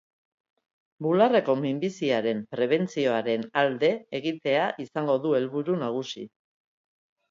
[1.07, 6.31] Bularreko minbiziaren prebentzioaren alde egitea izango du helburu nagusi.